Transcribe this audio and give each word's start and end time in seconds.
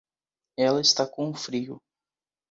Ela 0.57 0.81
está 0.81 1.05
com 1.05 1.31
frio. 1.31 1.79